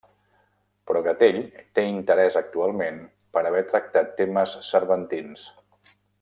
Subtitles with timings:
[0.91, 1.37] Però Gatell
[1.79, 2.97] té interès actualment
[3.37, 5.47] per haver tractat temes cervantins.